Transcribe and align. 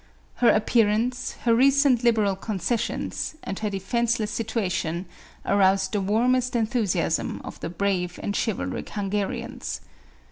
Her 0.37 0.49
appearance, 0.49 1.33
her 1.43 1.53
recent 1.53 2.03
liberal 2.03 2.35
concessions, 2.35 3.35
and 3.43 3.59
her 3.59 3.69
de 3.69 3.77
fenceless 3.79 4.29
situation, 4.31 5.05
aroused 5.45 5.91
the 5.91 6.01
warmest 6.01 6.55
enthusiasm 6.55 7.39
of 7.43 7.59
the 7.59 7.69
brave 7.69 8.19
and 8.23 8.35
chivalric 8.35 8.89
Hungarians. 8.89 9.79